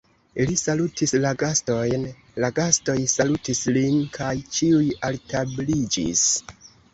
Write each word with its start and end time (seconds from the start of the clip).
Li 0.49 0.53
salutis 0.59 1.11
la 1.25 1.33
gastojn, 1.43 2.07
la 2.45 2.49
gastoj 2.61 2.95
salutis 3.13 3.61
lin, 3.77 4.01
kaj 4.17 4.33
ĉiuj 4.57 4.83
altabliĝis. 5.11 6.27